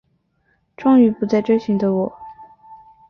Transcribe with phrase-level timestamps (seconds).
[0.75, 2.11] 终于不再追寻的我